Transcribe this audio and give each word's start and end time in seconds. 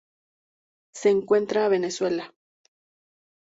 Se 0.95 1.09
encuentra 1.11 1.67
Venezuela. 1.69 2.33